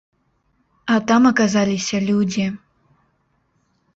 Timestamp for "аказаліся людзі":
1.31-2.45